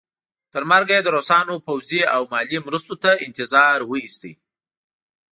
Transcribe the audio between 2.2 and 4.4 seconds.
مالي مرستې انتظار وایست.